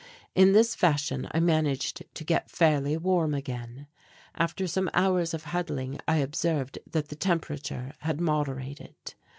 In 0.33 0.53
this 0.53 0.73
fashion 0.73 1.27
I 1.29 1.39
managed 1.39 2.01
to 2.15 2.23
get 2.23 2.49
fairly 2.49 2.97
warm 2.97 3.35
again. 3.35 3.85
After 4.33 4.65
some 4.65 4.89
hours 4.95 5.31
of 5.35 5.43
huddling 5.53 5.99
I 6.07 6.15
observed 6.15 6.79
that 6.91 7.09
the 7.09 7.15
temperature 7.15 7.93
had 7.99 8.19
moderated. 8.19 8.95